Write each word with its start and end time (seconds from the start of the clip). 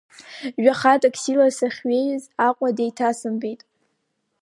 Жәаха 0.63 0.93
таксила 1.01 1.47
сахьҩеиз, 1.57 2.23
Аҟәа 2.47 2.69
деиҭазымбеи. 2.77 3.55